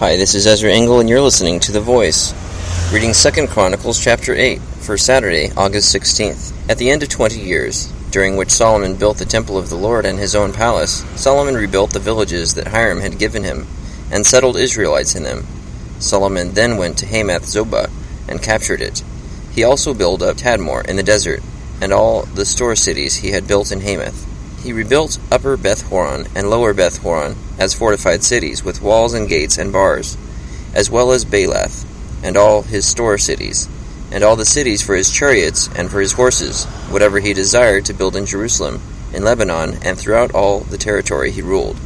[0.00, 2.32] Hi, this is Ezra Engel, and you're listening to The Voice.
[2.90, 6.54] Reading 2nd Chronicles chapter 8 for Saturday, August 16th.
[6.70, 10.06] At the end of twenty years, during which Solomon built the temple of the Lord
[10.06, 13.66] and his own palace, Solomon rebuilt the villages that Hiram had given him,
[14.10, 15.46] and settled Israelites in them.
[15.98, 17.90] Solomon then went to Hamath Zobah
[18.26, 19.02] and captured it.
[19.52, 21.42] He also built up Tadmor in the desert,
[21.82, 24.29] and all the store cities he had built in Hamath.
[24.62, 29.26] He rebuilt Upper Beth Horon and Lower Beth Horon as fortified cities, with walls and
[29.26, 30.18] gates and bars,
[30.74, 31.86] as well as Baalath,
[32.22, 33.68] and all his store cities,
[34.12, 37.94] and all the cities for his chariots and for his horses, whatever he desired to
[37.94, 38.82] build in Jerusalem,
[39.14, 41.78] in Lebanon, and throughout all the territory he ruled.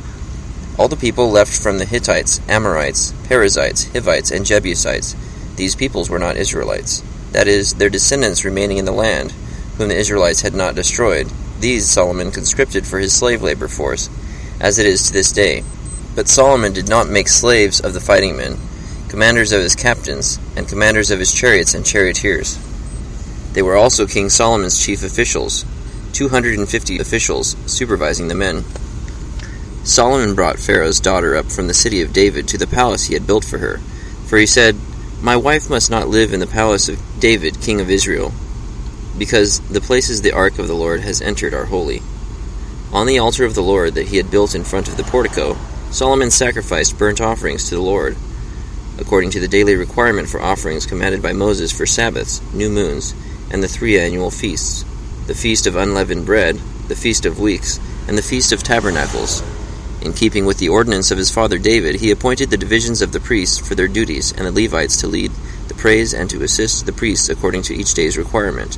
[0.77, 5.15] All the people left from the Hittites, Amorites, Perizzites, Hivites, and Jebusites.
[5.55, 7.05] These peoples were not Israelites.
[7.31, 9.31] That is, their descendants remaining in the land,
[9.79, 11.31] whom the Israelites had not destroyed
[11.61, 14.09] these Solomon conscripted for his slave labor force,
[14.61, 15.65] as it is to this day.
[16.15, 18.57] But Solomon did not make slaves of the fighting men,
[19.09, 22.59] commanders of his captains, and commanders of his chariots and charioteers.
[23.53, 25.65] They were also King Solomon's chief officials,
[26.13, 28.65] 250 officials supervising the men.
[29.85, 33.27] Solomon brought Pharaoh's daughter up from the city of David to the palace he had
[33.27, 33.79] built for her,
[34.27, 34.77] for he said,
[35.21, 38.33] My wife must not live in the palace of David, king of Israel,
[39.19, 42.03] because the places the ark of the Lord has entered are holy.
[42.93, 45.57] On the altar of the Lord that he had built in front of the portico,
[45.91, 48.17] Solomon sacrificed burnt offerings to the Lord,
[48.99, 53.15] according to the daily requirement for offerings commanded by Moses for Sabbaths, new moons,
[53.51, 54.85] and the three annual feasts
[55.27, 56.57] the feast of unleavened bread,
[56.89, 59.43] the feast of weeks, and the feast of tabernacles.
[60.03, 63.21] In keeping with the ordinance of his father David, he appointed the divisions of the
[63.21, 65.33] priests for their duties, and the Levites to lead
[65.69, 68.77] the praise and to assist the priests according to each day's requirement.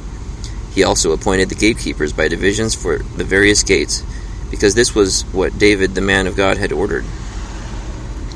[0.77, 4.05] He also appointed the gatekeepers by divisions for the various gates,
[4.51, 7.07] because this was what David, the man of God, had ordered.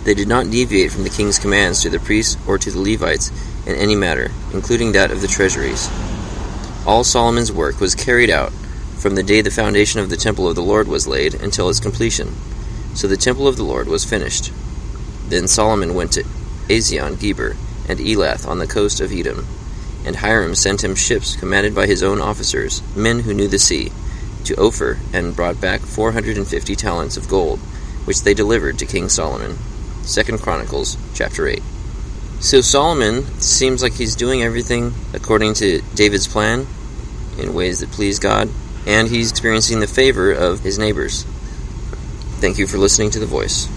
[0.04, 3.30] They did not deviate from the king's commands to the priests or to the Levites
[3.66, 5.90] in any matter, including that of the treasuries.
[6.86, 8.52] All Solomon's work was carried out
[8.96, 11.78] from the day the foundation of the temple of the Lord was laid until its
[11.78, 12.34] completion.
[12.94, 14.50] So the temple of the Lord was finished.
[15.28, 16.24] Then Solomon went to
[16.70, 19.46] Ezion Geber and Elath on the coast of Edom
[20.04, 23.92] and Hiram sent him ships commanded by his own officers, men who knew the sea,
[24.44, 27.58] to Ophir, and brought back four hundred and fifty talents of gold,
[28.06, 29.58] which they delivered to King Solomon.
[30.02, 31.62] Second Chronicles chapter eight.
[32.40, 36.66] So Solomon seems like he's doing everything according to David's plan,
[37.38, 38.48] in ways that please God,
[38.86, 41.24] and he's experiencing the favor of his neighbors.
[42.40, 43.68] Thank you for listening to The Voice.